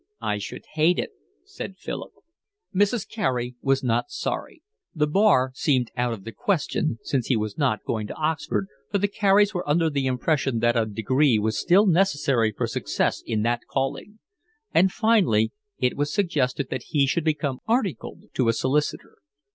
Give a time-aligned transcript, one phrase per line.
[0.19, 1.11] "I should hate it,"
[1.45, 2.11] said Philip.
[2.73, 3.07] Mrs.
[3.07, 4.63] Carey was not sorry.
[4.95, 8.97] The Bar seemed out of the question, since he was not going to Oxford, for
[8.97, 13.43] the Careys were under the impression that a degree was still necessary for success in
[13.43, 14.17] that calling;
[14.73, 19.19] and finally it was suggested that he should become articled to a solicitor.